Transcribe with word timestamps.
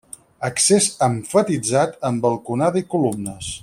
Accés 0.47 0.87
emfatitzat 1.09 1.95
amb 2.11 2.27
balconada 2.27 2.85
i 2.85 2.89
columnes. 2.97 3.57